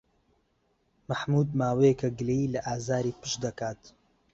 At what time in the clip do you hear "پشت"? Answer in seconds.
3.19-3.37